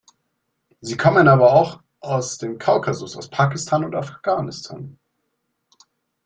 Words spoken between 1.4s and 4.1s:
auch aus dem Kaukasus, aus Pakistan und